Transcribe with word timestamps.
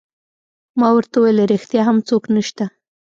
ما 0.79 0.87
ورته 0.95 1.15
وویل: 1.17 1.39
ریښتیا 1.51 1.81
هم 1.87 1.97
څوک 2.09 2.23
نشته؟ 2.35 2.65